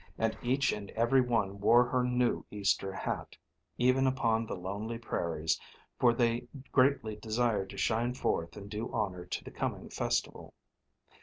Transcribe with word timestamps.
And 0.17 0.35
each 0.41 0.71
and 0.71 0.89
every 0.95 1.21
one 1.21 1.59
wore 1.59 1.85
her 1.85 2.03
new 2.03 2.43
Easter 2.49 2.91
hat, 2.91 3.37
even 3.77 4.07
upon 4.07 4.47
the 4.47 4.55
lonely 4.55 4.97
prairies, 4.97 5.59
for 5.99 6.11
they 6.11 6.47
greatly 6.71 7.17
desired 7.17 7.69
to 7.69 7.77
shine 7.77 8.15
forth 8.15 8.57
and 8.57 8.67
do 8.67 8.91
honor 8.91 9.25
to 9.25 9.43
the 9.43 9.51
coming 9.51 9.91
festival. 9.91 10.55